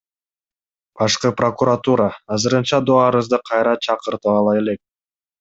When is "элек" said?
4.65-4.83